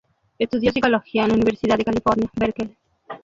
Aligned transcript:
Estudió 0.39 0.71
psicología 0.71 1.21
en 1.21 1.27
la 1.29 1.33
Universidad 1.35 1.77
de 1.77 1.83
California, 1.85 2.25
en 2.33 2.39
Berkeley. 2.39 2.77